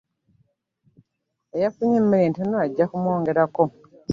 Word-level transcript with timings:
Eyafunye 1.55 1.95
emmere 2.01 2.23
entono 2.27 2.55
ajje 2.65 2.83
mwongereko. 3.01 3.63